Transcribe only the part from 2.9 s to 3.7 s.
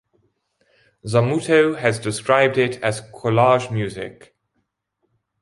collage